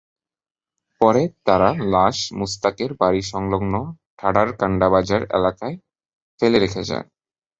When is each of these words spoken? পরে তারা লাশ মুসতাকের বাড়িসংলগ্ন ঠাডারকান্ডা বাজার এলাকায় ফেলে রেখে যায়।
পরে 1.01 1.23
তারা 1.47 1.69
লাশ 1.93 2.17
মুসতাকের 2.39 2.91
বাড়িসংলগ্ন 3.01 3.73
ঠাডারকান্ডা 4.19 4.87
বাজার 4.93 5.21
এলাকায় 5.37 5.75
ফেলে 6.39 6.57
রেখে 6.59 6.81
যায়। 6.89 7.05